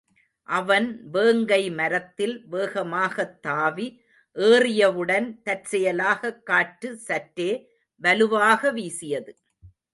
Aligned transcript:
அவன் 0.49 1.09
வேங்கை 1.11 1.71
மரத்தில் 1.71 2.47
வேகமாகத் 2.47 3.41
தாவி 3.41 3.87
ஏறியவுடன் 4.35 5.27
தற்செயலாகக் 5.45 6.43
காற்று 6.43 6.95
சற்றே 6.97 7.51
வலுவாக 8.01 8.71
வீசியது. 8.71 9.33